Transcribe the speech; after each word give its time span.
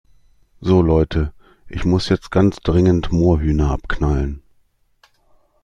So 0.61 0.81
Leute, 0.81 1.31
ich 1.67 1.85
muss 1.85 2.09
jetzt 2.09 2.31
ganz 2.31 2.55
dringend 2.55 3.11
Moorhühner 3.11 3.69
abknallen. 3.69 4.41